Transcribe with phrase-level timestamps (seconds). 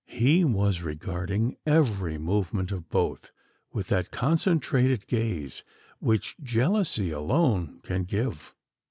[0.07, 3.31] He was regarding every movement of both
[3.71, 5.63] with that keen concentrated gaze,
[5.99, 8.55] which jealousy alone can give.